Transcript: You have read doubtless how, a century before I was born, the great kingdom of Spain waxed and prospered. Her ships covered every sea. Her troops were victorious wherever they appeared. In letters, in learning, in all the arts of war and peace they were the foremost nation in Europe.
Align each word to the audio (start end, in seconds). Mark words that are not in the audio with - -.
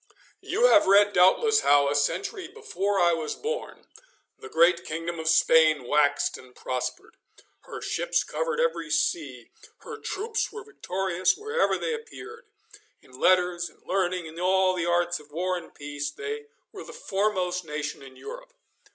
You 0.41 0.65
have 0.65 0.87
read 0.87 1.13
doubtless 1.13 1.59
how, 1.59 1.87
a 1.87 1.93
century 1.93 2.47
before 2.47 2.97
I 2.99 3.13
was 3.13 3.35
born, 3.35 3.85
the 4.39 4.49
great 4.49 4.83
kingdom 4.83 5.19
of 5.19 5.27
Spain 5.29 5.83
waxed 5.83 6.39
and 6.39 6.55
prospered. 6.55 7.17
Her 7.65 7.81
ships 7.83 8.23
covered 8.23 8.59
every 8.59 8.89
sea. 8.89 9.51
Her 9.81 9.99
troops 9.99 10.51
were 10.51 10.63
victorious 10.63 11.37
wherever 11.37 11.77
they 11.77 11.93
appeared. 11.93 12.47
In 13.03 13.11
letters, 13.19 13.69
in 13.69 13.79
learning, 13.85 14.25
in 14.25 14.39
all 14.39 14.73
the 14.75 14.87
arts 14.87 15.19
of 15.19 15.29
war 15.31 15.55
and 15.55 15.71
peace 15.71 16.09
they 16.09 16.47
were 16.71 16.83
the 16.83 16.93
foremost 16.93 17.63
nation 17.63 18.01
in 18.01 18.15
Europe. 18.15 18.53